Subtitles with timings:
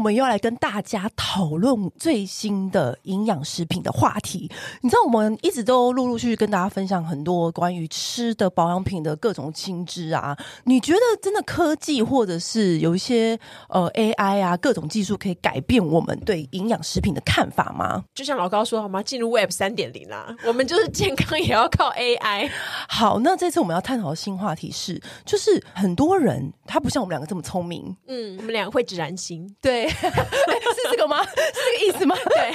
[0.00, 4.50] 我们又要来跟大家讨论最新的营养食品的话题。
[4.80, 10.34] 你知道，我们一直都陆陆续续跟大家分享很多关于吃的保养品的各种新知啊。
[10.64, 13.38] 你觉得真的科技或者是有一些
[13.68, 18.02] 呃 AI 啊各种技术可以改变我们对营养食品的看法吗？
[18.14, 19.02] 就像老高说好吗？
[19.02, 22.50] 进入 Web 三点零啦，我们就是健康也要靠 AI。
[22.88, 27.94] 好，那这次我们要探讨的新话题是，就是很多人他不像我们两个这么聪明。
[28.06, 29.46] 嗯，我们两个会只燃心。
[29.60, 29.89] 对，
[30.80, 31.22] 是这个吗？
[31.24, 32.16] 是这个意思吗？
[32.30, 32.54] 对，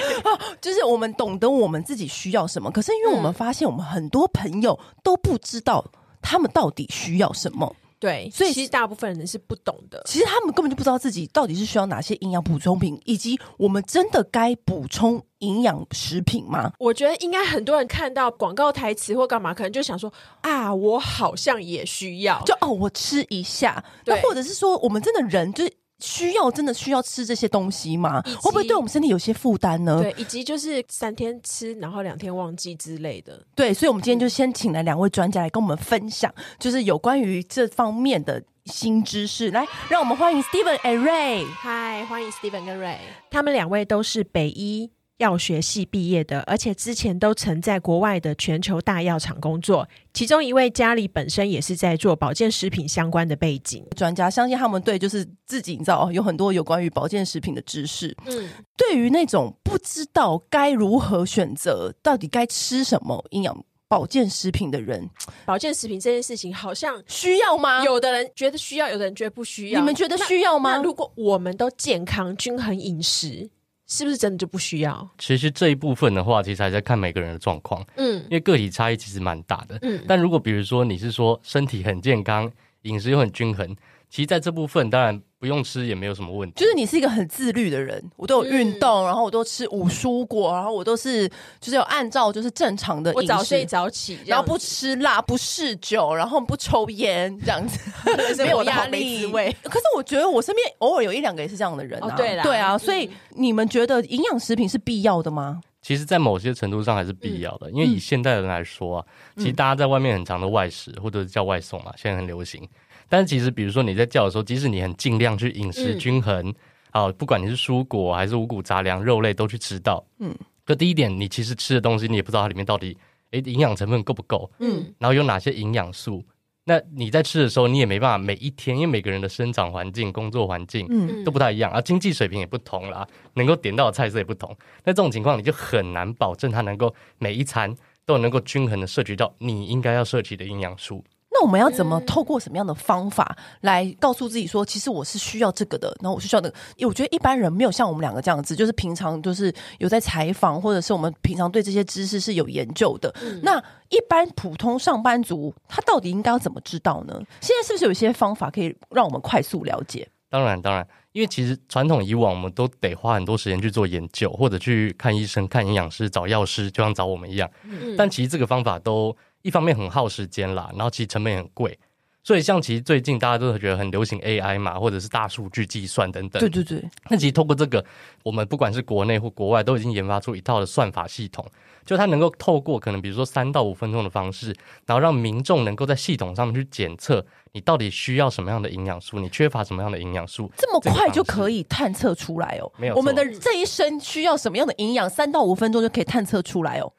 [0.60, 5.84] 就是我们懂得我们自己需要什么，可是因为我们发现，我们很多朋友都不知道
[6.22, 7.74] 他们到底需要什么。
[7.98, 10.02] 对，所以其实大部分人是不懂的。
[10.04, 16.72] 其实他们根本就不知道自己到底是需要哪些营养补充品，以及我们真的该补充营养食品吗？
[16.78, 20.12] 我觉得应该很多人看到广告台词或干嘛，可能就想说
[20.42, 23.82] 啊，我好像也需要，就哦，我吃一下。
[24.04, 25.72] 对，或者是说，我们真的人就是。
[25.98, 28.20] 需要真的需要吃这些东西吗？
[28.40, 30.02] 会不会对我们身体有些负担呢？
[30.02, 33.42] 对，以及就是三天吃，然后两天忘记之类的。
[33.54, 39.50] 对，所以，我们今天就先请来两位专家来跟我们分享，就是有关于这方面的新知识。
[39.50, 41.46] 来，让我们欢迎 Steven and Ray。
[41.46, 42.98] 嗨，欢迎 Steven 跟 Ray，
[43.30, 44.90] 他们两位都是北医。
[45.18, 49.88] 药学系毕业的，而且之前都曾在国外的全球大药厂工作。
[50.12, 58.14] 其中一位家里本身也是在做保健食品相关的背景专家，相信他们对就是自己你知道有很多有关于保健食品的知识。
[58.26, 65.08] 嗯，对于那种不知道该如何选择，到底该吃什么营养保健食品的人，
[65.46, 67.82] 保健食品这件事情好像需要吗？
[67.84, 69.80] 有的人觉得需要，有的人觉得不需要。
[69.80, 70.76] 你们觉得需要吗？
[70.82, 73.48] 如果我们都健康均衡饮食。
[73.86, 75.08] 是不是真的就不需要？
[75.18, 77.86] 其实这一部分的话，其实还在看每个人的状况。
[77.96, 79.78] 嗯，因为个体差异其实蛮大的。
[79.82, 82.50] 嗯，但如果比如说你是说身体很健康，
[82.82, 83.76] 饮食又很均衡，
[84.16, 85.20] 其实在这部分当然。
[85.38, 91.28] 不用吃也没有什么问题，就是你是一个很自律的人，我都有运动，嗯、然后我都吃五蔬果，然后我都是
[91.60, 97.78] 就是有按照就是正常的饮食，我早睡早起，然后不吃辣，不嗜酒，然后不抽烟，这样子
[98.42, 99.30] 没有压力。
[99.62, 105.60] 可是我觉得我身边偶尔有一两个也是这样的人啊，哦、对啦对啊，所以你们觉得营养食品是必要的吗？
[105.82, 109.06] 其实，在某些程度上还是必要的，嗯、因为以现代人来说啊，
[109.36, 112.66] 嗯、其实大家在外面很常的外食或者叫外送嘛，现在很流行。
[113.08, 116.50] 但是其实，比如说你在叫的时候，即使你很尽量去饮食均衡，
[116.90, 120.34] 啊、嗯，不管你是蔬果还是五谷杂粮、肉类都去吃到，嗯，
[120.64, 122.96] 可第一点，你其实吃的东西你也不知道它里面到底，
[123.30, 126.24] 诶，营养成分够不够，嗯，然后有哪些营养素，
[126.64, 137.72] 那你在吃的时候，你也没办法每一天，因为每个人的生长环境、工作环境，嗯，都不太一样，啊，经济水平也不同啦，能够点到的菜色也不同，那这种情况你就很难保证它能够每一餐
[138.04, 141.04] 都能够均衡的摄取到你应该要摄取的营养素。
[141.38, 146.54] 那我们要怎么透过什么样的方法来告诉自己说，其实我是需要这个的，然后我是需要那个。
[146.76, 153.14] 因为我觉得一般人没有像我们两个这样子，就是平常就是有在采访，或者是我们平常对这些知识是有研究的。
[153.20, 157.20] 嗯、那一般普通上班族，他到底应该要怎么知道呢？
[157.42, 160.08] 现在是不是有一些方法可以让我们快速了解？
[160.30, 167.50] 当然，当然，因为其实传统以往我们都得花很多时间去做研究，或者去看医生、看营养师、找药师，就像找我们一样。
[167.64, 169.14] 嗯、但其实这个方法都。
[169.46, 171.78] 一方面很耗时间啦，然后其实成本也很贵，
[172.24, 176.40] 所以像其实最近大家都觉得很流行 AI 嘛，或者是大数据计算等等。
[176.40, 176.82] 对对对。
[177.08, 177.84] 那其实通过这个，
[178.24, 181.46] 我们不管是国内或国外，都已经研发出一套的算法系统，
[181.86, 184.54] 就它能够透过可能比如说三到五分钟的方式，
[184.84, 187.24] 然后让民众能够在系统上面去检测。
[187.52, 189.18] 你到底需要什么样的营养素？
[189.18, 190.50] 你缺乏什么样的营养素？
[190.58, 192.70] 这么快就可以探测出来哦？
[192.76, 195.08] 没有，我们的这一生需要什么样的营养？
[195.08, 196.92] 三到五分钟就可以探测出来哦。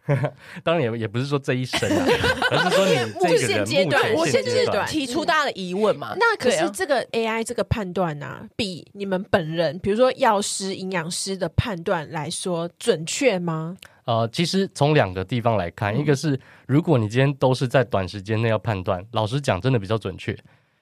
[0.64, 2.06] 当然也也不是说这一生啊，
[2.50, 6.16] 而是说你目前阶段，我现阶段提出大家的疑问嘛。
[6.18, 13.78] 那可是这个 AI 这个判断啊，比你们本人，比如说药师、营养师的判断来说准确吗？
[14.08, 20.32] 呃，其实从两个地方来看，嗯、一个是如果你今天都是在短时间内要判断，老实讲，真的比较准确。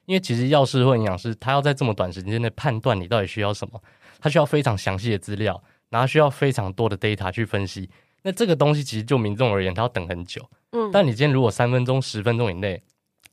[0.04, 3.82] 因为其实药师或营养师，他要在这么短时间内判断你到底需要什么，
[4.20, 7.90] 他需要非常详细的资料，然后需要非常多的 data 去分析。
[8.22, 10.48] 那这个东西其实就民众而言，他要等很久。
[10.70, 12.80] 嗯，但你今天如果三分钟、十分钟以内，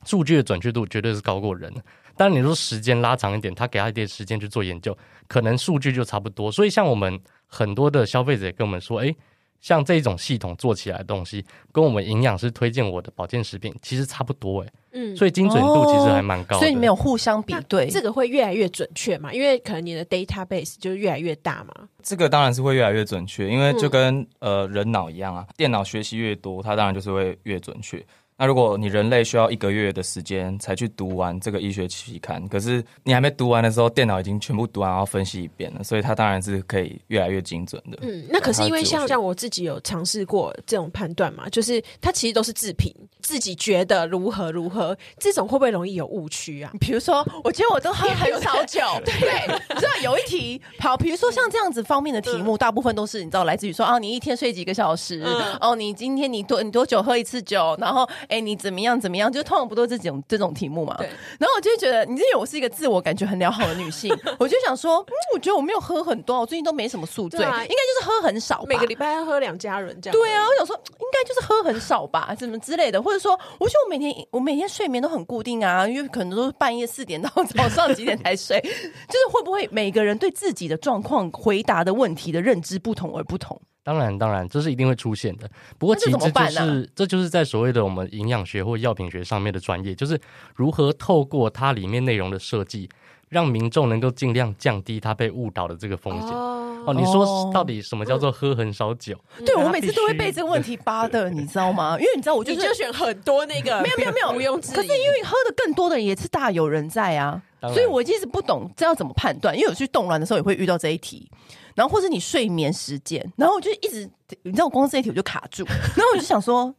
[0.07, 1.83] 数据的准确度绝对是高过人的。
[2.17, 4.97] 当然你说时间拉长一点，他给他一点时间去做研究，
[5.27, 6.51] 可能数据就差不多。
[6.51, 9.15] 所以像我们很多的消费者也跟我们说，诶
[9.63, 14.67] 像这种系统做起来的东西，跟我们营养师推荐我的保健食品其实差不多哎。
[14.91, 16.59] 嗯，所以精准度其实还蛮高的。
[16.59, 19.33] 所以你没有互相比对，这个会越来越准确嘛？
[19.33, 21.87] 因为可能你的 database 就越来越大嘛。
[22.03, 28.05] 这个当然是会越来越准确，因为就跟、嗯、呃人脑一样啊，电脑学习越多，它当然就是会越准确。
[28.43, 37.99] 那如果你人类需要一个月的时间才去读完这个医学期刊，可是你还没读完的时候，电脑已经全部读完，然后分析一遍了，所以它当然是可以越来越精准的。
[38.01, 46.69] 嗯，那可是因为像像我自己有尝试过这种判断嘛，就是它其实都是自评，自己觉得如何如何，这种会不会容易有误区啊？
[46.81, 49.13] 比如说，我觉得我都喝很少酒，对，
[49.73, 55.23] 你知道有一题好，比如说像这样子方面的题目，嗯、大部分都是你知道来自于说啊，你一天睡几个小时？
[55.25, 57.73] 嗯、哦，你今天你多你多久喝一次酒？
[57.79, 58.05] 然后。
[58.33, 58.99] 哎、欸，你怎么样？
[58.99, 59.31] 怎么样？
[59.31, 60.95] 就通常不都是这种这种题目嘛？
[60.97, 61.05] 对。
[61.39, 68.65] 然后我就会觉得，你因为我是一个自我感觉很良好的女性， 我就想说，嗯，我觉得我没有喝很多，我最近都没什么宿醉，啊、应该就是喝很少吧。
[68.67, 70.19] 每个礼拜要喝两家人这样。
[70.19, 83.61] 对啊，我想说，应该就是喝很少吧，什么之类的，或者说，我觉得我每天我每天睡眠都很固定啊，因为可能都是半夜四点到早上几点才睡， 就是会不会每个人对自己的状况回答的问题的认知不同而不同？
[83.83, 85.49] 当然，当然，这是一定会出现的。
[85.77, 90.19] 不过，其实这就是这，啊、这就是在所谓的我们营养学或药品学上面的专业，就是
[90.55, 92.89] 如何透过它里面内容的设计，
[93.27, 96.29] 让民众能够尽量降低他被误导的这个风险。
[96.29, 99.17] 哦，哦，你说到底什么叫做喝很少酒？
[99.37, 101.97] 嗯、对我每次都会被这个问题扒的， 你知道吗？
[101.99, 104.61] 因为你知道，我就是、就选很多那个，没有没有没有， 不用。
[104.61, 107.41] 可是因为喝的更多的人也是大有人在啊，
[107.73, 109.53] 所以我一直不懂这要怎么判断。
[109.53, 111.29] 因为我去动乱的时候也会遇到这一题。
[111.75, 114.09] 然后或是你睡眠时间，然后我就一直，
[114.43, 116.73] 你知道我光这一题我就卡住，然后我就想说，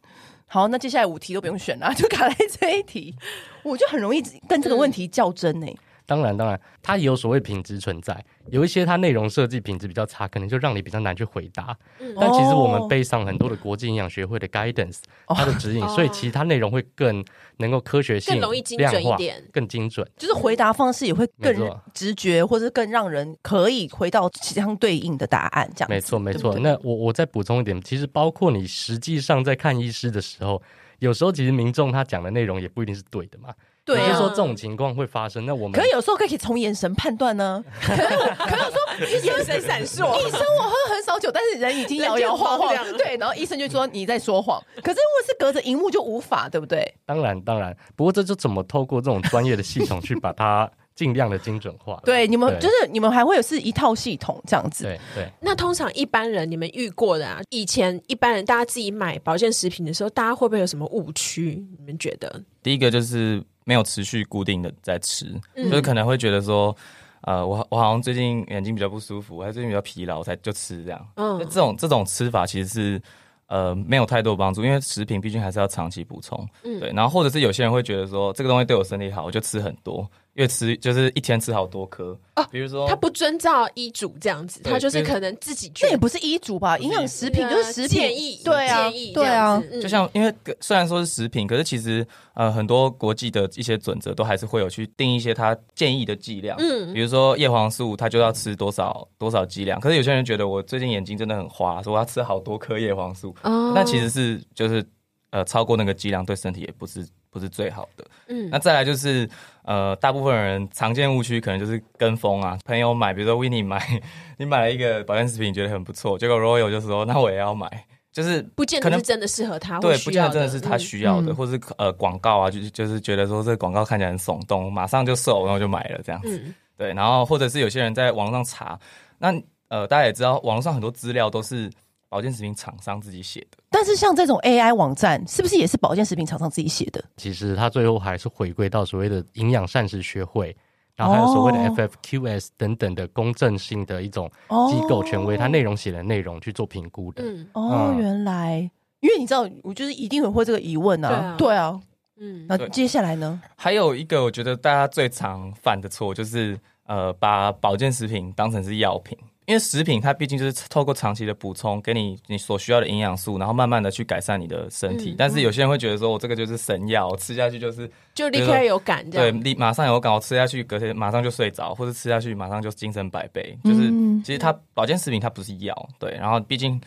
[0.47, 3.15] 好，那接下来五题都不用选了，就卡在这一题，
[3.63, 5.67] 我就很容易跟这个问题较真呢、
[6.05, 8.23] 当然，当然，它也有所谓品质存在。
[8.51, 11.75] 有一些它内容设计品质比较差，可能就让你比较难去回答。
[11.99, 17.25] 嗯、但其实我们背上很多的国际营养学会的 guidance，、哦、它的指引，哦、所以其他内容会更
[17.57, 20.07] 能够科学性、更容易精准一点，更精准。
[20.15, 25.67] 就是回答方式也会更直觉，或者更让人可以回到相对应的答案。
[25.75, 26.57] 这样，没错，没错。
[26.59, 30.61] 那我我再补充一点，其实包括你实际上在看医师的时候，
[30.99, 33.51] 有时候其实民众他讲的内容也不一定是对的嘛。
[33.85, 37.63] 对、啊，就是说这种情况会发生，那我们可以有时候可以从眼神判断呢。
[37.79, 42.75] 可是可能说眼神闪烁，医生我喝很少酒，但是人已经摇摇晃晃。
[42.97, 44.59] 对，然后医生就说你在说谎。
[44.77, 46.95] 可是如果是隔着荧幕就无法，对不对？
[47.05, 52.01] 当然当然，不过这就怎么透过这种专业的系统去把它尽量的精准化？
[52.03, 54.85] 对，你们就是你们还会有是一套系统这样子。
[54.85, 55.29] 对对。
[55.41, 61.63] 那通常一般人你们遇过的啊，以前一般人大家自己买保健食品的时候，大家会不会有什么误区？
[61.77, 62.41] 你们觉得？
[62.63, 63.43] 第一个就是。
[63.65, 65.25] 没有持续固定的在吃，
[65.55, 66.73] 嗯、就是可能会觉得说，
[67.21, 71.07] 呃，我我好像最近眼睛比较不舒服，还最近比较疲劳，我才就吃这样。
[71.15, 73.01] 嗯，这种这种吃法其实是
[73.47, 76.47] 呃没有太多帮助，因为食品毕竟还是要长期补充。
[76.63, 76.91] 嗯，对。
[76.91, 80.09] 然后或者是有些人会觉得说，这个东西对我身体好，我就吃很多。
[80.35, 86.77] 越吃就是一天吃好多颗哦，比如说他不遵照医嘱这样子，他就是可能自己这也不是医嘱吧？
[86.77, 89.63] 营养食品就是食品建议，对啊，对啊。
[89.81, 99.79] 就像因为虽然说是食品，可是其实呃很多国际的一些准则都还是会有去定一些他建议的剂量，嗯，比如说叶黄素，他就要吃多少多少剂量。
[99.79, 104.85] 可是有些人觉得我最近眼睛真的很花，说我要吃好多颗叶黄素，哦，那其实是就是
[105.29, 107.07] 呃超过那个剂量对身体也不是。
[107.31, 109.29] 不是最好的，嗯，那再来就是，
[109.65, 113.81] 呃，大部分人常见误区可能就是跟风啊，朋友买，比如说 Winnie 买，
[114.37, 117.67] 你买了一个保健食品，觉得很不错，结果 Royal 就说，那我也要买，
[118.11, 128.79] 就是不见得是真的适合他，对，不见得真的是他需要的，嗯、或是呃广告啊，就就是觉得说这个广告看起来很耸动，马上就瘦，然后就买了这样子，嗯、对，然后或者是有些人在网上查，
[129.17, 129.33] 那
[129.69, 131.71] 呃大家也知道，网络上很多资料都是。
[132.15, 137.03] 保健食品厂商自己写的，但是像这种 AI 网站，是不是也是保健食品厂商自己写的？
[137.17, 140.55] 其实它最后还是回归到所谓的营养膳食学会，
[140.95, 144.31] 然后还有所谓的 FFQS 等等的公正性的一种
[144.69, 147.21] 机构权威，它内容写的内容去做评估的。
[147.21, 148.59] 嗯，哦，原来，
[149.01, 151.35] 因为你知道，我就是一定会会这个疑问啊。
[151.37, 151.77] 对啊，
[152.15, 153.41] 嗯，那接下来呢？
[153.57, 159.17] 还有一个，我觉得大家最常犯的错就是，呃，把保健食品当成是药品。
[159.45, 165.11] 因为食品它毕竟就是透过长期的补充，给你你所需要的营养素，然后慢慢的去改善你的身体。
[165.11, 173.57] 嗯、但是有些人会觉得说，我这个就是神药，我吃下去就是就立刻有感，对，立马上有感，我吃下去隔天马上就睡着，或者吃下去马上就精神百倍。
[173.63, 176.11] 就是、嗯、其实它保健食品它不是药，对。
[176.11, 176.81] 然后毕竟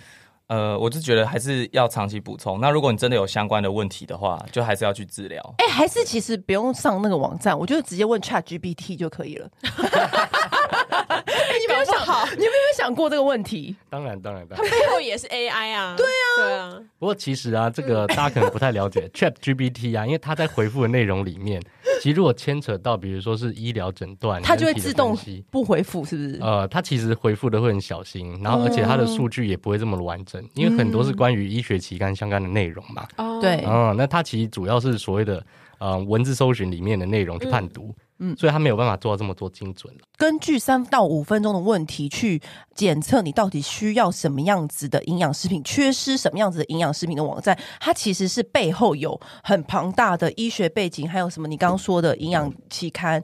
[0.48, 2.58] 呃，我就觉得还是要长期补充。
[2.60, 5.54] 那如果你真的有相关的问题的话，就还是要去治疗。
[5.58, 9.48] 哎、欸，还是其实不用上那个网站，我就直接问 ChatGPT 就可以了。
[11.08, 12.24] 你有没有想好？
[12.36, 13.74] 你有没有想过这个问题？
[13.88, 15.94] 当然，当然，当然，它背后也是 AI 啊。
[15.96, 16.78] 对啊，对啊。
[16.98, 21.62] 不过其实啊，这个大家可能不太了解 ChatGPT 啊，因为它在回复的内容里面，
[22.00, 25.16] 其实如果牵扯到，比如说是医疗诊断，它就会自动
[25.50, 26.38] 不回复，是不是？
[26.40, 33.06] 呃，它其实回复的会很小心，然后而且它的数据也不会这么完整，因为很多是关于医学期刊相关的内容嘛。
[33.16, 35.44] 哦，对，嗯，那它其实主要是所谓的
[35.78, 37.88] 呃文字搜寻里面的内容去判读。
[37.88, 37.94] 嗯，
[38.36, 39.94] 所以他没有办法做到这么多精准。
[40.16, 42.42] 根据三到五分钟的问题去
[42.74, 53.22] 检测你到底需要什么样子的营养食品，缺失什么样子的营养食品的网站，它其实是背后有很庞大的医学背景，还有什么你刚刚说的营养期刊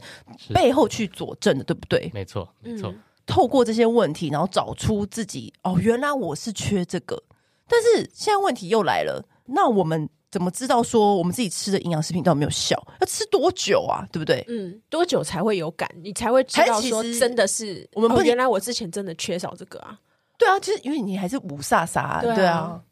[0.54, 2.10] 背后去佐证的，对不对？
[2.14, 2.94] 没错，没错。
[3.26, 7.20] 透过这些问题，然后找出自己哦，原来我是缺这个。
[7.66, 10.08] 但是现在问题又来了，那我们。
[10.34, 12.76] 怎么知道说我们自己吃的营养食品到底有没有效？
[13.00, 14.04] 要吃多久啊？
[14.10, 14.44] 对不对？
[14.48, 15.88] 嗯，多久才会有感？
[16.02, 19.96] 你才会知道说真的是我们不、哦、原来我之前真的缺少这个啊？
[20.36, 22.34] 对啊，其实因为你还是五煞煞，对啊。
[22.34, 22.82] 对啊，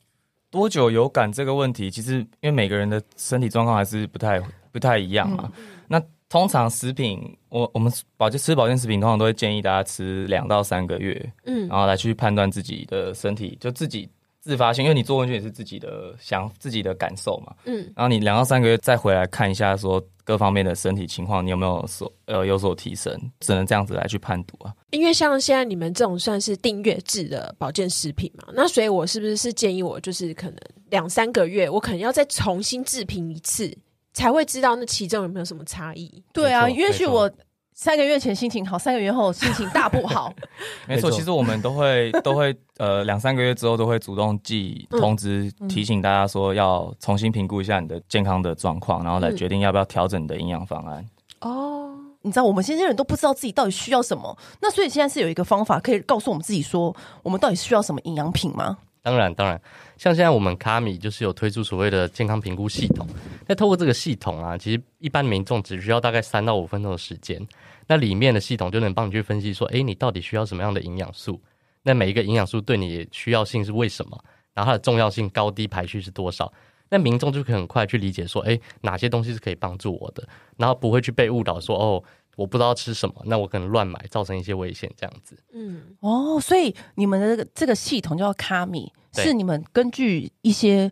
[0.53, 5.51] 多久有感这个问题，其实因为每个人的身体状况还是不太不太一样嘛。
[5.57, 14.09] 嗯、那通常食品，我我们保健吃保健食品，通常都会建议大家吃两到三个月，嗯，然后来去判断自己的身体，就自己。
[14.43, 24.75] 自发性，因为你做问卷也是自己的想自己的感受嘛，嗯，然后你两到三个月再回来看一下，说各方面的身体情况，你有没有所呃有所提升，只能这样子来去判读啊。
[24.91, 30.57] 因为像现在你们这种算是订阅制的保健食品嘛，那所以我是不是是建议我就是可能
[30.91, 33.73] 两三个月，我可能要再重新制评一次，
[34.13, 36.23] 才会知道那其中有没有什么差异？
[36.33, 37.31] 对啊，也许我。
[37.75, 40.33] 三个月前心情好，三个月后心情大不好。
[40.87, 51.05] 没错，其实我们都会 都会呃两三个月之后都会主动寄通知，提醒大家说要重新评估一下你的健康的状况，然后来决定要不要调整你的营养方案。
[51.41, 58.77] 哦，你知道我们现在人都不知道自己到底需要什么，那所以现在是有一个方法可以告诉我们自己说，我们到底需要什么营养品吗？
[59.03, 59.61] 当然，当然，
[59.97, 63.05] 像现在我们卡米就是有推出所谓的健康评估系统。
[63.47, 67.41] 那透过这个系统啊，其实一般民众只需要大概三到五分钟的时间，
[67.87, 71.41] 那里面的系统就能帮你去分析说，诶，你到底需要什么样的营养素？
[71.83, 74.19] 那每一个营养素对你需要性是为什么？
[74.55, 76.53] 然后它的重要性高低排序是多少？
[76.89, 82.03] 那民众就可以很快去理解说，诶，哪些东西是可以帮助我的，然后不会去被误导说，哦。
[82.35, 85.37] 我不知道吃什么，那我可能乱买，造成一些危险，这样子。
[85.53, 90.91] 嗯，哦，所以你们的这个这个系统叫卡米，是你们根据一些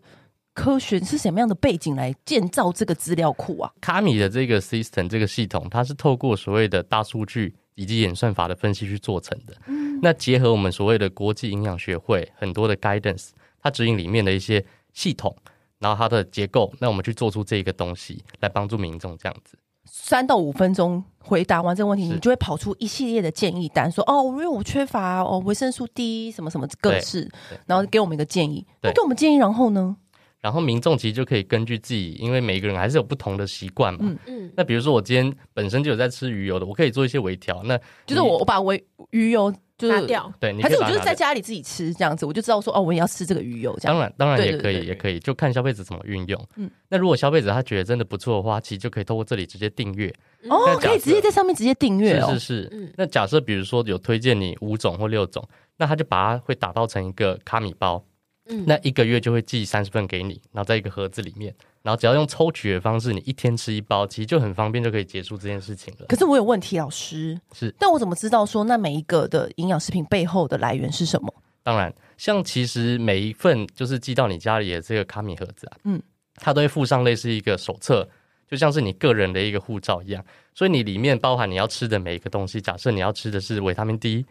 [0.53, 3.71] 科学是什么样的背景来建造这个资料库啊？
[3.79, 9.55] 卡米的这个 system 这个系统，它是透过所谓的大数据以及演算法的分析去做成的。
[9.67, 13.29] 嗯，那结合我们所谓的国际营养学会很多的 guidance，
[13.61, 15.33] 它指引里面的一些系统，
[15.79, 19.57] 然后它的结构，那我们去做出这个东西来帮助民众这样子。
[19.85, 27.29] 三到五分钟回答完这个问题，你就会跑出一系列的建议单，说哦，因为我缺乏哦维生素 D 什么什么各式，
[27.65, 28.65] 然后给我们一个建议。
[28.81, 29.97] 那给我们建议，然后呢？
[30.41, 33.99] 然后民众其实就可以根据自己，因为每一个人还是有不同的习惯嘛。
[34.03, 34.51] 嗯嗯。
[34.57, 37.61] 那比如说我今天本身就有在吃鱼油的，我可以做一些微调。
[37.63, 39.53] 那就是我我把微鱼油。
[39.77, 43.95] 就是、拿掉，对，还是我就是在家里自己吃这样子，我就知道说哦，我也要吃这个鱼油这样。
[43.95, 46.47] 当然，当然也可以，也可以，就看消费者怎么运用。
[46.55, 50.13] 嗯，那如果消费者他觉得真的不错的话，其实就可以透过这里直接订阅。
[50.49, 52.27] 哦，可以直接在上面直接订阅哦。
[52.33, 52.69] 是是是。
[52.73, 55.43] 嗯，那假设比如说有推荐你五种或六种，
[55.77, 58.05] 那他就把它会打包成一个卡米包。
[58.51, 61.55] 嗯，那一个月就会寄三十份给你，然后在一个盒子里面。
[61.83, 66.05] 然后只要用抽取的方式，你一天吃一包，其实就很方便，就可以结束这件事情了。
[66.07, 71.33] 可是我有问题，老师是，但我怎么知道说那每一个的营养食品背后的来源是什么？
[71.63, 75.99] 当然，像其实每一份就是寄到你家里的这个卡米盒子啊，嗯，
[76.35, 78.07] 它都会附上类似一个手册，
[78.47, 80.23] 就像是你个人的一个护照一样。
[80.53, 84.23] 所以你里面包含你要吃的每一个东西，假设你要吃的是维他命 D，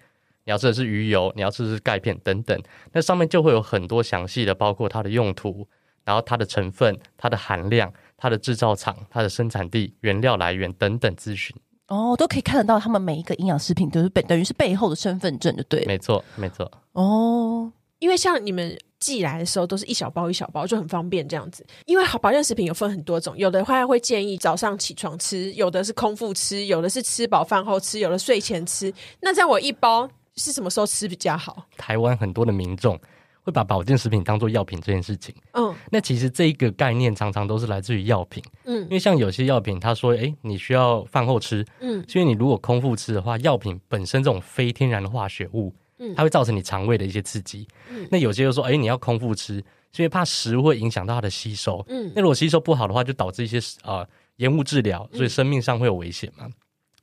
[0.44, 2.61] 你要吃的是鱼油，你要吃的是钙片等等，
[2.92, 5.68] 那上面就会有很多详细的，包括它的用途。
[6.02, 11.54] 然后它的成分、它的含量、它的制造厂、它的生产地、原料来源等等资讯，
[11.88, 12.80] 哦，都可以看得到。
[12.80, 15.85] 他们每一个营养食品都是背，等于是背后的身份证，就对。
[15.85, 16.68] 没错，没错。
[16.92, 21.64] 哦，因为像你们寄来的时候都是一小包一小包，就很方便这样子。
[21.85, 28.92] 因为好保健食品有分很多种，有的话会建议早上起床吃，有的是空腹吃，有的是吃饱饭后吃，有的睡前吃。
[29.20, 30.09] 那在我一包
[30.40, 31.66] 是什么时候吃比较好？
[31.76, 32.99] 台湾很多的民众。
[33.42, 56.47] 会把保健食品当做药品这件事情，嗯，那其实这一个概念常常都是来自于药品，嗯，因为像有些药品，他说，诶，你需要饭后吃，嗯，因为你如果空腹吃的话，药品本身这种非天然的化学物，嗯，它会造成你肠胃的一些刺激，嗯，那有些又说，诶，你要空腹吃，因为怕食物会影响到它的吸收，嗯，那如果吸收不好的话，就导致一些啊、呃、延误治疗，所以生命上会有危险嘛。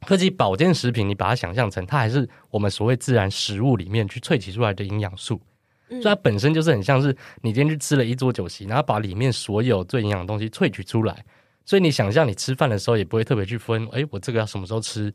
[0.06, 5.42] 科技保健食品，你把它想象成它还是我们所谓自然食物里面去萃取出来的营养素，
[5.90, 11.26] 所以它本身就是很像是你今天去吃了一桌酒席，然后把里面所有最营养的东西萃取出来。
[11.66, 15.12] 所以你想象你吃饭的时候也不会特别去分，哎，我这个要什么时候吃，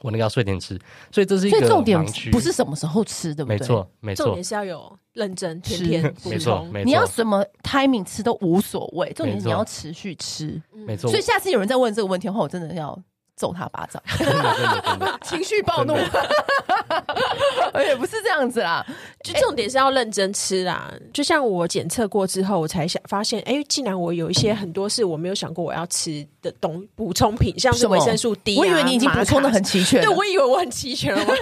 [0.00, 0.78] 我那个要睡前吃。
[1.10, 3.58] 所以这是一个重点，不是什么时候吃，对不对？
[3.58, 4.24] 没错，没错。
[4.24, 6.84] 重点是要有认真天天补充，没错。
[6.84, 11.10] 你要什么 timing 吃都无所谓，重点是你要持续吃，没错。
[11.10, 12.98] 所以下次有人再问这个问题的话，我真的要。
[13.36, 14.02] 揍他巴掌，
[15.24, 15.94] 情绪暴怒，
[17.86, 18.84] 也不是这样子啦。
[19.24, 20.92] 就重点是要认真吃啦。
[21.12, 28.56] 就像我检测过之后，我才想发现，哎，竟然我有一些很多是我没有想过我要吃的东补充品，像是维生素 D。
[28.58, 31.34] 我以为你已经补充的很齐全，对，我以为我很齐全了。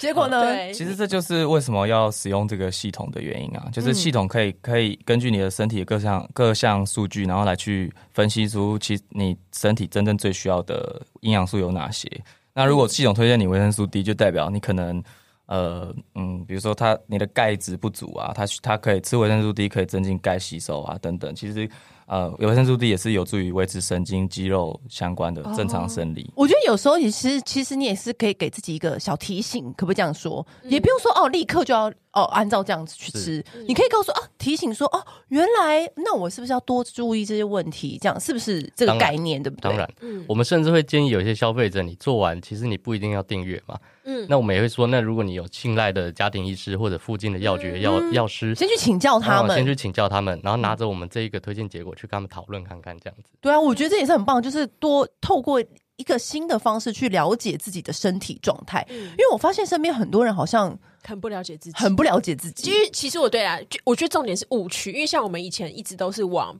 [0.00, 0.72] 结果呢？
[0.72, 11.00] 其实这就是为什么要使用这个系统的原因啊，就是系统可以可以根据你的身体的各项各项数据，然后来去分析出其你身体真正最需要的。
[11.20, 12.10] 营养素有哪些？
[12.54, 15.04] 那如果系统推荐你维生素 D，就代表你可能
[15.44, 21.34] 呃嗯，比如说它你的钙质不足啊，它它可以吃维生素 D 可以增进钙吸收啊等等。
[21.34, 21.68] 其实
[22.10, 26.28] 呃，维生素 D 也是有助于维持神经肌肉相关的正常生理。
[26.34, 30.44] 我觉得有时候也是，其实你也是可以给自己一个小提醒，可不可以这样说？
[30.64, 31.92] 嗯、也不用说哦，立刻就要。
[32.12, 37.96] 哦，按照这样子去吃，你可以告诉啊，提醒说哦，原来那我是不是要多注意这些问题？
[38.02, 39.40] 这样是不是这个概念？
[39.40, 39.70] 对不对？
[39.70, 43.78] 当然，嗯，我们甚至会建议有些消费者，你做完其实你不一定要订阅嘛。
[44.02, 53.30] 嗯，那我们也会说，那如果你有信赖的家庭医师或者附近的药局药药师，先去请教他们，先去请教他们，然后拿着我们这一个推荐结果去跟他们讨论看看，这样子。
[53.40, 55.62] 对啊，我觉得这也是很棒，就是多透过
[55.96, 60.78] 一个新的方式去了解自己的身体状态，嗯，因为我发现身边很多人好像。
[61.02, 62.64] 很不了解自己，很不了解自己。
[62.64, 66.54] 其实，其实我对啊，我觉得重点是误区，因为像我们以前一直都是往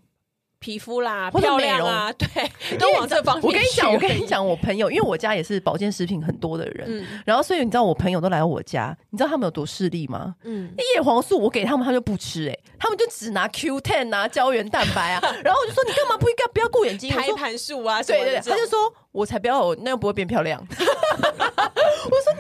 [0.61, 2.29] 皮肤啦、漂亮啊，对，
[2.77, 3.45] 都往这方面。
[3.45, 10.35] 我跟你讲，我跟你讲，我朋友，因为我家也是保健食品很多的人，嗯、然后所以你知道我朋友都来我家，你知道他们有多势利吗？
[10.45, 18.79] 嗯，叶黄素我给他们，他们就不吃、欸，哎，他们就只拿 Q10 拿胶原蛋白啊， 然后我就说你干嘛不应该不要顾眼睛，胎盘素啊，对对对，他就说。
[19.13, 20.65] 我才不要，那又不会变漂亮。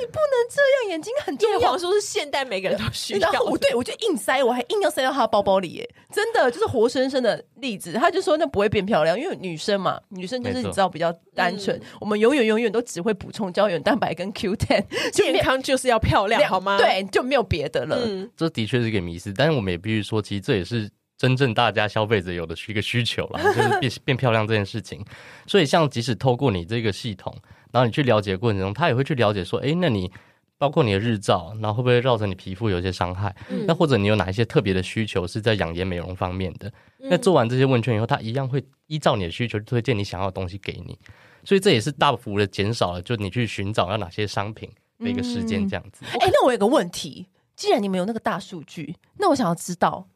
[0.00, 1.60] 你不能这样，眼睛很重要。
[1.60, 3.30] 叶黄素是现代每个人都需要。
[3.30, 7.92] 然后我对我就硬塞，我还硬要塞到他的包包里，耶，真的就是活生生的例子。
[7.92, 16.78] 他就说那不会变漂亮，因为女生嘛，女生就是你知道比较单纯，错我们永远永远都只会补充胶原蛋白跟 Q10，健康就是要漂亮，好吗？
[16.78, 18.00] 对，就没有别的了。
[18.04, 20.90] 嗯，这的确是一个迷思，但是我们也必须说，其实这也是。
[21.20, 25.04] 真正大家消费者有的是一个需求啦，就是变 变漂亮这件事情。
[25.46, 27.30] 所以，像即使透过你这个系统，
[27.72, 30.10] 然后你去了解过程中，他也会去了解说，诶，那你
[30.58, 33.34] 包括你的日照，然后会不会造成你皮肤有一些伤害？
[33.48, 36.68] 嗯、那或者你有哪一些特别的需求是在养颜美容方面的？
[36.98, 40.98] 嗯、那做完这些问卷以后，他一样会依照你的需求推荐你想要的东西给你。
[41.44, 46.04] 所以这也是大幅的减少了，就你去寻找要哪些商品的一个时间这样子。
[46.04, 50.06] 诶，那我有个问题，既然你们有那个大数据，那我想要知道。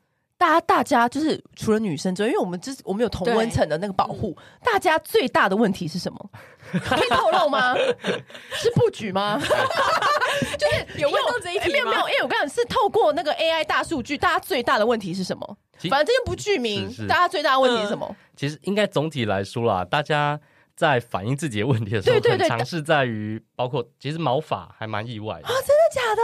[0.45, 6.31] 大家，大家就是除了女生之外，因为我们这我们有同温层的那个保护，嗯、大家最大的问题是什么？
[6.85, 7.75] 可以透露吗？
[8.53, 9.41] 是布局吗？
[10.59, 11.73] 就是有问到这一题吗？
[11.73, 15.57] 没有没有，因为我刚刚是透过那个 AI 大数据，大家最大的问题是什么？
[15.89, 18.07] 反正就不具名，是是大家最大的问题是什么？
[18.07, 20.39] 呃、其实应该总体来说啦，大家。
[20.77, 26.23] 在反映自己的问题的时候，对对对，尝试在于包括其实毛发还蛮意外的啊，真的假的？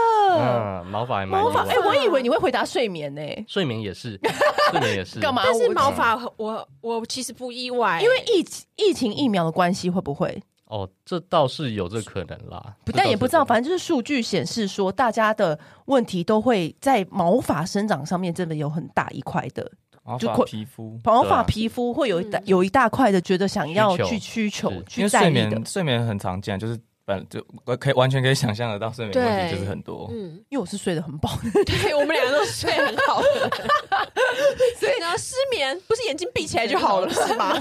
[0.83, 1.65] 嗯，毛发还蛮意外。
[1.69, 4.19] 哎，我以为你会回答睡眠呢，睡眠也是，
[4.71, 5.19] 睡眠也是。
[5.19, 5.41] 干嘛？
[5.45, 10.41] 但是毛发我我其实不意外，因为疫疫情疫苗的关系，会不会？
[10.65, 19.69] 哦，这倒是有这可能啦，但也不知道，反正就是数据显示说，大家的问题都会在毛发生长上面，真的有很大一块的。
[20.17, 25.41] 就皮肤，毛发皮肤会有一大有一大块的，觉得想要去需求，去在意的。
[25.41, 27.43] 睡眠睡眠很常见，就是本就
[27.77, 30.07] 可以完全可以想象得到睡眠问题就是很多。
[30.11, 31.31] 嗯，因为我是睡得很饱，
[31.65, 33.21] 对我们两个都睡很好，
[34.79, 37.53] 所以呢，失眠不是眼睛闭起来就好了是吗？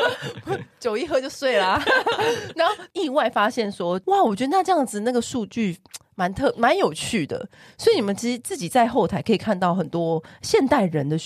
[0.78, 1.82] 酒一喝就睡了，
[2.54, 5.76] 然后意外发现说，哇，我觉得那这样子那个数据
[6.14, 11.16] 蛮特蛮有趣的，所以你们其实自己在后台可以看到很多现代人的。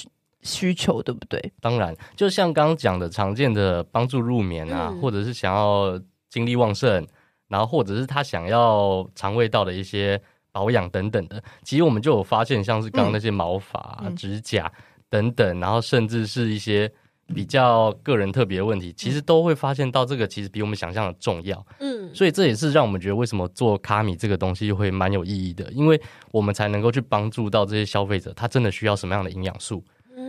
[0.42, 1.52] 需求对不对？
[1.60, 7.06] 当然，就像刚刚讲的，常见的帮助入眠啊，嗯、或者是想要精力旺盛，
[7.48, 10.20] 然后或者是他想要肠胃道的一些
[10.52, 14.70] 保养等等的，其实我们就有发现，像是刚刚那些毛发、啊、嗯、指甲
[15.08, 16.90] 等等，然后甚至是一些
[17.34, 21.64] 比较个人特别的问题，其实都会发现到这个其实比我们想象的重要。
[21.78, 26.00] 嗯，所以这也是让我们觉得为什么做卡米这个东西会蛮有意义的，因为
[26.32, 29.84] 我们才能够去帮助到这些消费者，他真的需要什么样的营养素。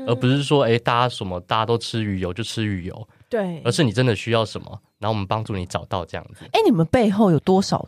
[0.08, 6.46] 而不是说，哎、欸，大家什么大家都吃鱼油就吃鱼油，对，而是你真的需要什么，然后我们帮助你找到这样子。
[6.46, 7.88] 哎、欸，你们背后有多少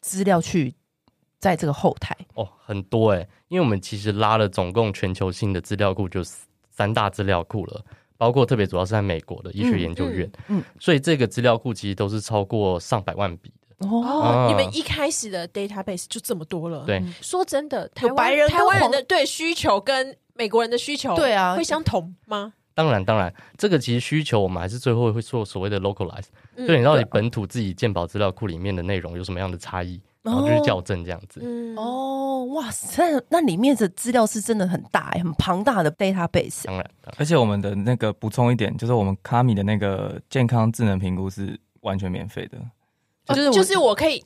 [0.00, 0.74] 资料去
[1.38, 2.16] 在这个后台？
[2.34, 6.22] 哦，很多哎、欸，因为我们其实拉了总共全球性的资料库就
[6.70, 7.84] 三大资料库了，
[8.16, 13.52] 包括特别主要是在美国的医学研究院，嗯，嗯嗯所以这个资料库其实都是超过上百万笔。
[13.78, 16.84] 哦，啊、你们一开始的 database 就这么多了。
[16.84, 22.52] 对，说真的，台湾人台湾人的对需求跟美国人的需求，对啊，会相同吗？
[22.74, 31.40] 当然，当然，这个其实需求我们还是最后会做所谓的 localize，对、嗯、你到底本土自己鉴宝资料库里面的内容有什么样的差异，然后就是校正这样子。
[31.42, 36.66] 嗯、哦，哇塞，那里面的资料是真的很大，很庞大的 database。
[36.66, 42.58] 当然，而且我们的那个补充一点，就是我们 Kami 的那个健康智能评估是完全免费的。
[43.34, 44.22] 就是就是我可以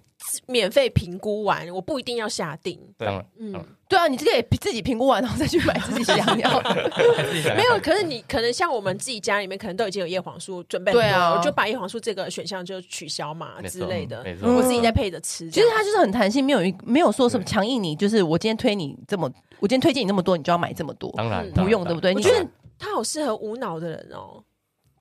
[0.47, 2.79] 免费评估完，我不一定要下定。
[2.97, 3.53] 对，嗯，
[3.89, 6.91] 对啊，你这个也自己评估完，然后再去买自己想要的。
[7.57, 14.25] 没有，可是你可能像我们自己家里面，可能都已经有叶黄素准备，对啊，我就把叶黄素这个选项就取消嘛之类的。
[14.43, 15.51] 我自己在配着吃。
[15.51, 21.11] 其实它就是很弹性，没有一没有说什么强硬你，就是我今天推你这么，我今天推荐你那么多，你就要买这么多。
[21.17, 22.15] 当然不用，对不对？
[22.15, 22.47] 你觉得
[22.79, 24.43] 它好适合无脑的人哦。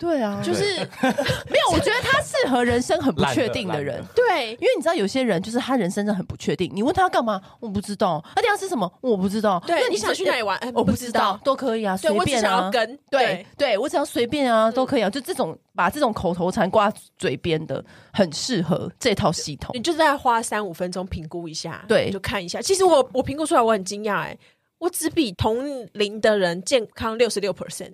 [0.02, 0.64] 对啊，就是
[1.48, 1.74] 没有。
[1.74, 4.04] 我觉得他适合人生很不确定的人。
[4.16, 6.70] 对，因为你知道有些人就是他人生真的很不确定。
[6.74, 8.22] 你问他干嘛，我不知道。
[8.36, 9.62] 他要吃什么，我不知道。
[9.68, 12.72] 对，你想去哪里玩，我不知道，都可以啊，随便啊。
[12.72, 15.10] 跟对对，我只要随便啊，都可以啊。
[15.10, 19.70] 就这种把这种口头禅挂嘴边的，很适合这套系统。
[19.76, 22.60] 你就是在花三五分钟评估一下，对，就看一下。
[22.60, 24.38] 其实我我评估出来，我很惊讶哎，
[24.80, 27.94] 我只比同龄的人健康六十六 percent。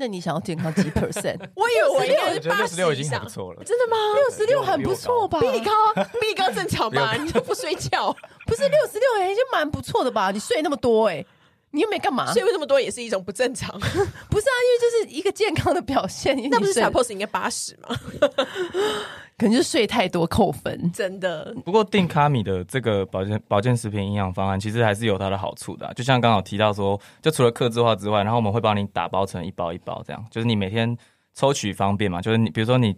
[0.00, 1.38] 那你想要健康几 percent？
[1.54, 3.62] 我以为我应该是六十六已经很不错了。
[3.62, 3.96] 真的吗？
[4.14, 5.38] 六十六很不错吧？
[5.38, 5.70] 比你高，
[6.18, 7.12] 比你高正常吧？
[7.22, 8.10] 你都不睡觉，
[8.46, 10.30] 不是六十六哎，已经蛮不错的吧？
[10.30, 11.22] 你睡那么多哎，
[11.72, 12.32] 你又没干嘛？
[12.32, 13.70] 睡这么多也是一种不正常。
[13.78, 16.36] 不是啊，因为就是一个健康的表现。
[16.50, 17.96] 那不是小 pose 应该八十吗？
[19.38, 21.54] 可能就睡太多扣分，真的。
[21.64, 25.92] 不过定卡米的这个保健保健食品营养方案，其实还是有它的好处的啊。
[25.94, 30.94] 就像刚好提到说，就除了克制化之外，然后我们会帮你打包成一包一包这样，就是你每天
[31.34, 32.20] 抽取方便嘛。
[32.20, 32.94] 就是你比如说你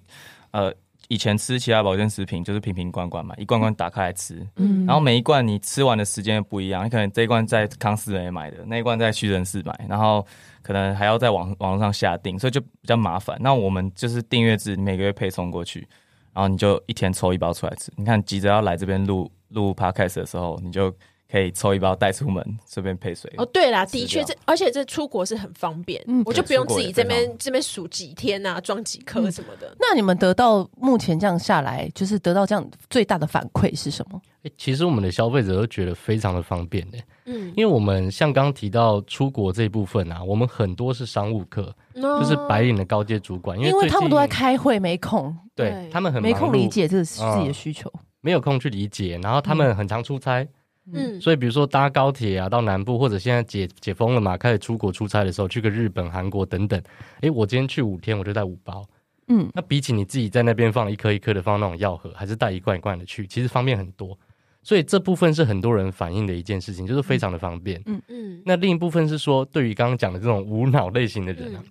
[0.50, 0.72] 呃
[1.08, 10.26] 以前吃其他保健食品，就是瓶瓶罐罐嘛，一罐罐打开来吃，嗯，然后每一罐你吃完的时间不一样，你可能这一罐在康斯美买的，那一罐在屈臣氏买，然后
[10.62, 13.36] 可能还要在网网络上下订，所以就比较麻烦。
[13.40, 15.86] 那我们就是订阅制，每个月配送过去。
[16.34, 17.92] 然后你就一天抽一包出来吃。
[17.94, 20.90] 你看急着要来这边录录 podcast 的时候，你就
[21.32, 23.32] 可以抽一包带出门，顺便配水。
[23.38, 29.76] 哦，对啦，的确这，而且这出国是很方便，嗯，我就不用自己这边这边数几天啊，装几颗什么的，嗯。
[29.80, 34.20] 那你们得到目前这样下来，就是得到这样最大的反馈是什么？
[34.58, 45.88] 其实我们的消费者都觉得非常的方便的，嗯，因为我们像刚刚提到出国这一部分啊，我们很多是商务客，哦、就是白领的高阶主管，因为，因为他们都在开会，没空，对，对。
[45.90, 50.46] 他们很没空理解这个是自己的需求，嗯，没有空去理解，然后他们很常出差，
[50.90, 56.82] 嗯，所以比如说搭高铁啊到南部，或者现在解解封了嘛，开始出国出差的时候，去个日本、韩国等等，
[57.20, 58.84] 哎，我今天去五天，我就带五包，
[59.28, 64.18] 嗯，那比起你自己在那边放一颗一颗的放那种药盒，还是带一罐一罐的去，其实方便很多。
[64.64, 67.82] 所以这部分是很多人反映的一件事情，就是非常的方便。
[67.86, 68.42] 嗯嗯。
[68.44, 71.62] 那另一部分是说，对于刚刚讲的这种无脑类型的人啊，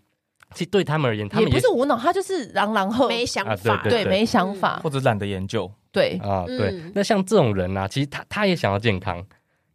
[0.54, 5.72] 其实对他们而言，他们也不是无脑，他就是朗朗后没想法，对，没想法，或者懒得研究。
[5.92, 6.82] 对啊，对。
[6.96, 9.26] 那像这种人啊，其实他他也想要健康，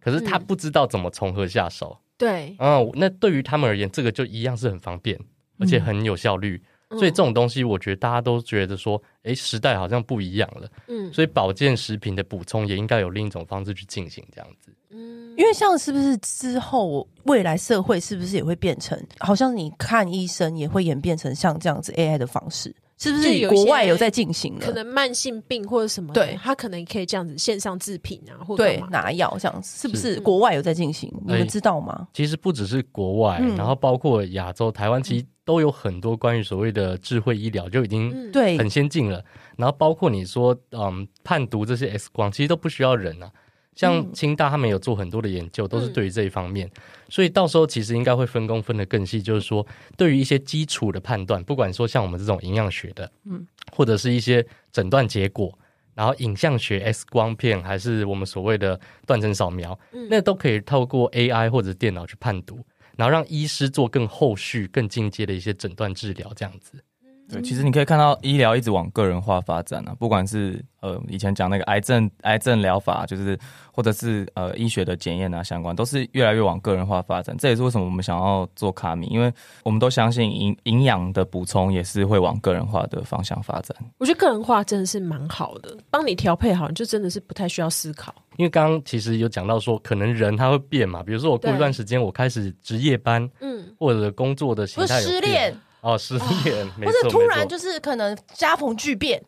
[0.01, 1.99] 可是他不知道怎么从何下手。
[2.17, 2.57] 对。
[2.59, 5.19] 嗯，那对于他们而言，这个就一样是很方便，
[5.59, 6.63] 而且很有效率。
[6.91, 10.71] 所以这种东西，我觉得大家都觉得说，哎，时代好像不一样了。
[10.87, 14.71] 嗯，所以保健食品的补充也应该有另一种方式去进行，这样子。
[14.91, 23.49] 嗯，因为像是不是之后未来社会是不是也会变成，好像你看医生也会演变成像这样子 AI 的方式，是不是？
[23.49, 30.19] 国外有在进行，可能慢性病或者什么，对，他可能可以这样子线上制品啊，或对拿药这样子，是不是？
[30.21, 32.09] 国外有在进行，你们知道吗？
[32.13, 35.27] 其实不只是国外，然后包括亚洲、台湾，其实。
[35.47, 39.25] 都有很多关于所谓的智慧医疗就已经对很先进了，
[39.57, 43.31] 然后包括你说嗯判读这些 X 光，其实都不需要人啊。
[43.77, 46.69] 像清大他们有做很多的研究，都是对于这一方面，
[47.09, 49.65] 所以到时候其实应该会分工分得更细，就是说
[49.97, 55.57] 对于一些基础的判断，不管说像我们这种营养学的，嗯，或者是一些诊断结果，
[55.95, 59.79] 然后影像学 X 光片，还是我们所谓的断层扫描，
[60.11, 62.65] 那都可以透过 AI 或者电脑去判读。
[62.97, 66.83] 然后让医师做更后续、更进阶的一些诊断治疗，这样子。
[67.31, 73.37] 对，其实你可以看到医疗一直往个人化发展啊，不管是呃以前讲那个癌症癌症疗法，就是
[73.73, 77.37] 或者是呃医学的检验啊相关，都是越来越往个人化发展。
[77.37, 79.33] 这也是为什么我们想要做卡米，因为
[79.65, 83.77] 我们都相信营营养的补充也是会往个人化的方向发展。
[83.99, 88.15] 我觉得个人化真的是蛮好的，帮你调配好，你就真的是不太需要思考。
[88.37, 95.57] 因为刚刚其实有讲到说，可能人他会变嘛，比如说我过一段时间我开始值夜班，嗯，或者工作的形态有变。
[95.87, 99.23] 哦，失恋，或者突然就是可能家逢巨变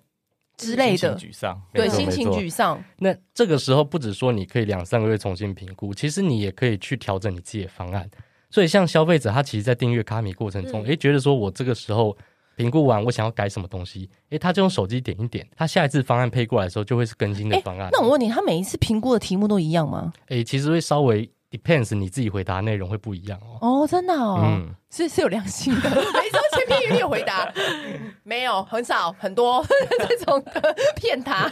[0.57, 2.83] 之类的，沮丧，对，心情沮丧。
[2.99, 8.11] 那这个时候，不只说你可以两三个月重新评估，其实你也可以去调整你自己的方案。
[8.51, 12.16] 所以，像消费者，他其实，在订阅卡米过程中，哎、嗯，觉得说我这个时候
[12.57, 17.88] 评估完，我想要改什么东西，哎，他就用手机点一点，他下一次方案配过来的时候，就会是更新的方案。
[17.92, 20.12] 那我问你，他每一次评估的题目都一样吗？
[20.27, 21.31] 哎，其实会稍微。
[21.51, 23.83] Depends，你自己回答内容会不一样哦。
[23.83, 27.51] 哦，真的哦，嗯，是是有良心的， 没说千篇一律回答，
[28.23, 29.65] 没有，很少，很多
[30.09, 31.51] 这种的骗他。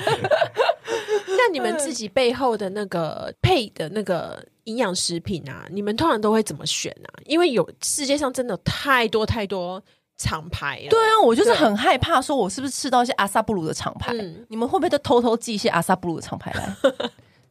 [1.26, 7.08] 那你们自己背后的那个配的那个营养食品啊，你们通常都会怎么选啊？
[7.24, 9.82] 因为有世界上真的有太多太多
[10.18, 10.90] 厂牌了。
[10.90, 14.12] 对啊，我就是很害怕，说我是不是吃到一些阿萨布鲁的厂牌？
[14.12, 16.76] 嗯，你们会不会都偷偷寄一些阿萨布鲁的厂牌来？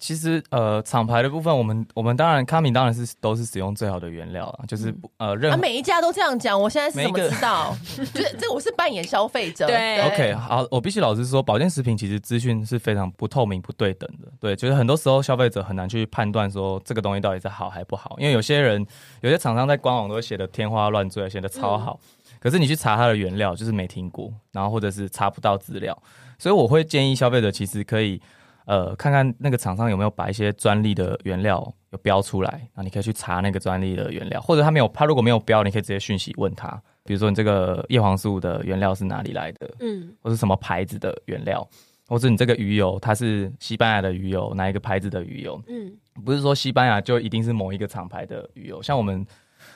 [0.05, 6.61] 其实呃，厂牌的部分，我们我们当然卡米当然是都是使用最好的原料啊，就是呃，任何、啊、每一家都这样讲。
[6.61, 7.75] 我现在是怎么知道？
[8.13, 9.65] 就是这个我是扮演消费者。
[9.65, 14.31] 对，OK，好，我必须老实说，保健食品其实资讯是非常不透明、不对等的。
[14.39, 18.85] 对，就是很多时候消费者很难去判断说这个东西到底是好还不好，因为有些人
[19.21, 25.97] 有些厂商在官网都会写的天花乱坠，写的超好，嗯、可是你去查它的原料就是没听过，然后或者是查不到资料，
[26.37, 28.21] 所以我会建议消费者其实可以。
[28.65, 36.69] 呃，看看那个厂商有没有把一些专利的原料有标出来，然后你可以去查那个专利的原料，或者他没有，他如果没有标，你可以直接讯息问他，
[37.03, 41.67] 比如说你这个叶黄素的原料是哪里来的，嗯，或是什么牌子的原料，
[42.07, 49.25] 或者你这个鱼油它是西班牙的鱼油，哪一个牌子的鱼油，嗯，不是说西班牙就一定是某一个厂牌的鱼油，像我们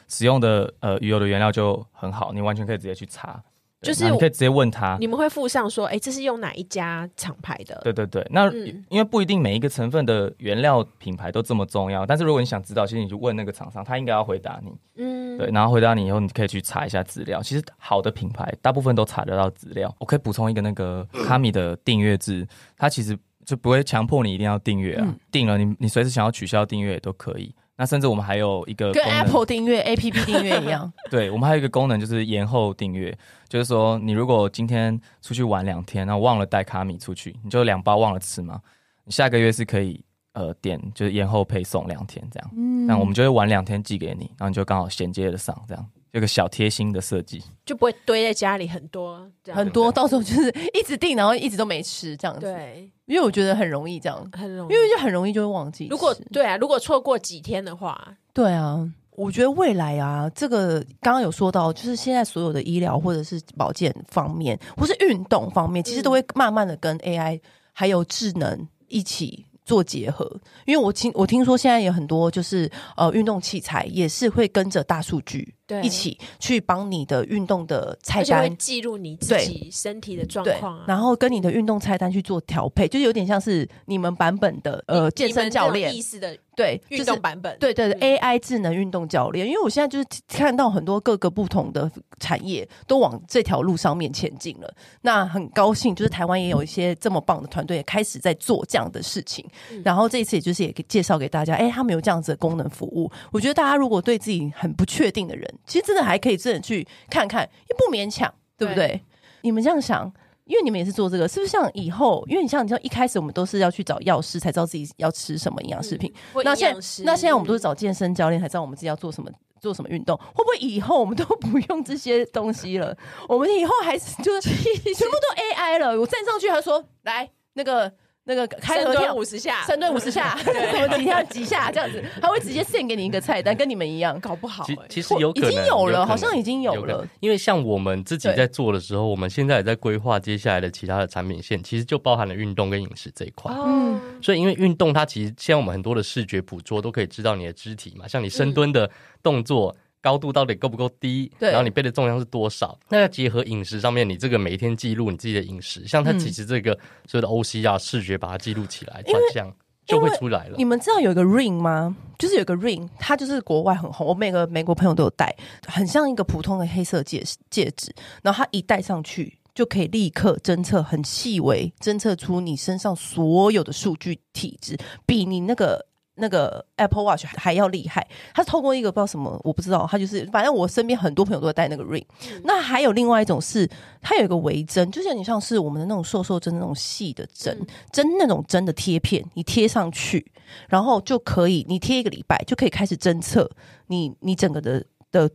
[0.07, 3.41] 使用的呃鱼油的原料就很好，你完全可以直接去查。
[3.81, 7.79] 就是你可以直接问他，你们会附上说，哎、欸，这是用哪一家厂牌的？
[7.83, 14.71] 对对对，那、嗯、因为不一定每一个成分的原料品牌都这么重要，但是如果你想知道，其实你就问那个厂商，他应该要回答你。
[14.97, 17.41] 嗯，对，然后回答你以后，你可以去查一下资料。
[17.41, 19.95] 其实好的品牌大部分都查得到资料。
[19.99, 27.55] 我可以补充一个那个 卡米的订阅制，它其实就不会强迫你一定要订阅啊，嗯、订了你你随时想要取消订阅也都可以。
[27.79, 38.59] 那甚至我们还有一个跟 Apple 订阅、APP 订阅一样， 对，我们还有一个功能就是延后订阅，就是说你如果今天出去玩两天，然后忘了带卡米出去，你就两包忘了吃嘛，
[39.05, 45.85] 你下个月是可以呃点就是延后配送两天这样，嗯，那我们就会晚两天寄给你，然后你就刚好衔接的上这样。
[46.11, 52.41] 有个小贴心的设计，就不会堆在家里很多，很多，到时候就是一直订，然后一直都没吃这样子。
[52.41, 55.87] 对，因为我觉得很容易这样，很容易，因为就很容易就会忘记。
[55.89, 67.39] 如果对啊，如果错过几天的话，对啊，我觉得未来啊，这个刚刚有说到，就是现在所有的医疗或者是保健方面，或是运动方面，其实都会慢慢的跟 AI
[67.71, 69.45] 还有智能一起。
[69.65, 70.25] 做结合，
[70.65, 72.67] 因为我听我听说现在有很多就是
[72.97, 75.53] 呃运动器材也是会跟着大数据
[75.83, 86.37] 一起去帮你的运动的菜单记录你自己身体的状况，啊，然后跟你的运动菜单去做调配，就是有点像是你们版本的呃健身教练意思的。
[86.55, 89.47] 对，运动版本，对对对，AI 智能运动教练。
[89.47, 94.69] 因为我现在就是看到很多各个不同的产业都往这条路上面前进了。
[94.99, 99.45] 那很高兴，就是台湾也有一些这么棒的团队，也开始在做这样的事情。
[99.85, 103.09] 然后这一次，也就是也介绍给大家，哎，他们有这样子的功能服务。
[103.31, 108.87] 我觉得大家如果对自己很不确定的人，其实真的还可以真的去看看，也不勉强，对不对？
[108.87, 109.01] 对
[109.41, 110.11] 你们这样想？
[110.45, 112.25] 因为你们也是做这个，是不是像以后？
[112.27, 116.11] 因为你像你知道，一开始我们都是要去找药师才知道自己要吃什么营养食品。
[116.33, 119.29] 嗯、那现在，那现在我们都是找健身教练才知道我们自己要做什么，
[119.61, 120.17] 做什么运动。
[120.17, 122.97] 会不会以后我们都不用这些东西了？
[123.27, 125.99] 我们以后还是就是 全部都 AI 了？
[125.99, 127.93] 我站上去，他说来那个。
[128.29, 134.77] 那个开合跳五十下，深蹲五十下， 什么几跳几下这样子，他会直接 send 给你一个菜单，跟你们一样，搞不好、欸。
[134.87, 137.03] 其实有可能已经有了，好像已经有了。
[137.21, 143.51] 因为像我们自己在做的时候，我们现在也在规划接下来的其他的产品线，其实就包含了运动跟饮食这一块。
[143.57, 148.87] 嗯，所以因为运动它其实现在我们很多的视觉捕捉都可以知道你的肢体嘛，像你深蹲的
[149.23, 149.75] 动作。
[150.01, 151.31] 高度到底够不够低？
[151.39, 152.77] 对，然后你背的重量是多少？
[152.89, 159.53] 那要结合饮食上面，你这个每一天记录你自己的饮食，像它其实这个所有的 OC 啊，视觉把它记录起来，转向。
[159.85, 160.55] 就会出来了。
[160.55, 161.97] 你们知道有一个 ring 吗？
[162.19, 165.35] 就是有个 ring，它就是国外很红，我每个美国朋友都有戴，
[165.65, 175.88] 很像一个普通的黑色戒戒指，然后它一戴上去就可以立刻侦测很细微，侦测出你身上所有的数据体质，比你那个。
[176.19, 182.05] 那个 Apple Watch 还要厉害，它是透过一个不知道什么，我不知道，它就是反正我身边很多朋友都在戴那个 Ring。
[182.31, 183.69] 嗯、那还有另外一种是，
[184.01, 187.57] 它有一个微针，就像你像是我们的那种瘦瘦针那种细的针，
[187.91, 190.31] 针、嗯、那种针的贴片，你贴上去，
[190.67, 193.49] 然后就可以，你贴一个礼拜就可以开始侦测
[193.87, 195.29] 你你整个的的，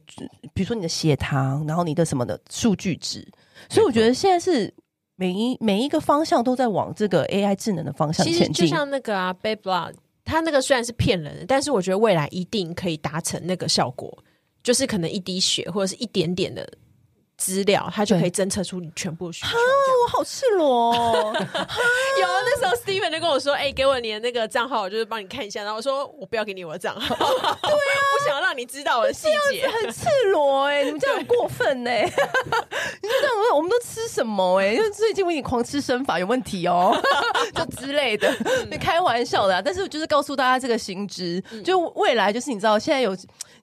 [0.52, 3.26] 比如说你的血糖，然后你的什么的数据值。
[3.68, 4.72] 所以我觉得现在是
[5.16, 14.16] 每一每一个方向都在往这个 AI 智能的方向前进，就像那个啊 Babe Blood 他那个虽然是骗人的，但是我觉得未来一定可以达成那个效果，
[14.62, 16.66] 就是可能一滴血或者是一点点的。
[17.36, 19.56] 资料，他就可以侦测出你全部需求。
[19.56, 21.32] 我好赤裸、哦。
[21.34, 29.66] 有啊，那时候 Steven 就跟我说：“哎、欸，给我你的那个账号，我就是帮你看一下。”然后我说：“我不要给你我的账号。”对啊，不想要让你知道我的细节。
[29.68, 32.04] 很赤裸哎、欸，你们这样很过分哎、欸！
[32.04, 34.74] 你就这样，我们都吃什么哎、欸？
[34.76, 36.96] 因为最近我已经狂吃生法有问题哦，
[37.54, 38.32] 就之类的，
[38.70, 39.62] 你开玩笑的、啊。
[39.62, 43.16] 但是我就是告诉大家这个新知，就未来就是你知道现在有。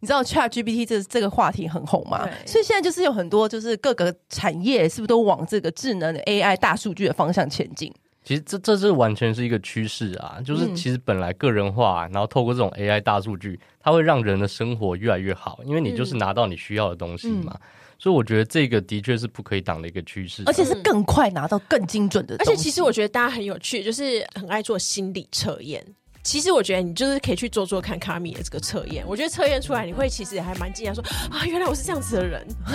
[0.04, 2.28] 你知道 ChatGPT 这这个话题很红嘛？
[2.44, 7.94] 所以现在就是有很多就是各个产业是不是都往这个智能 AI 大数据的方向前进？
[8.24, 10.40] 其实这这是完全是一个趋势啊！
[10.46, 17.52] 就是其实本来个人化，然后透过这种 AI 大数据，它会让人的生活越来越好，因为你就是拿到你需要的东西嘛。
[17.56, 17.62] 嗯、
[17.98, 22.52] 所以我觉得这个的确是不可以挡的一个趋势，而且是更快拿到更精准的东西。
[22.52, 25.84] 而且其实我觉得大家很有趣，就是很爱做心理测验。
[26.24, 32.46] 其实我觉得你就是可以去做做看卡米的这个测验，我觉得测验出来你会其实还蛮惊讶，说啊，原来我是这样子的人，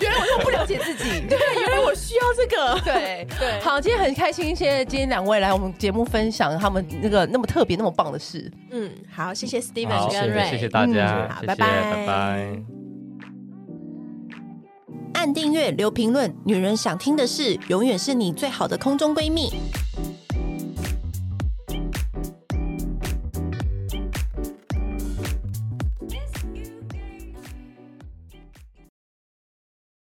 [0.00, 3.38] 原来我那么不了解自己， 对，原来我需要这个，对对。
[3.38, 8.50] 对好，今天很开心，谢谢今天两位来我们节目分享他们那个那么特别、那么棒的事。
[8.70, 12.62] 嗯，好，谢谢 Steven 跟 Ray，谢谢大家，嗯、好，拜拜，拜拜。
[15.14, 19.50] 按订阅，留评论，女人想听的事，永远是你最好的空中闺蜜。